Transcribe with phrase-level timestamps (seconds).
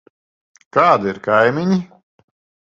[0.77, 1.79] Kādi ir kaimiņi?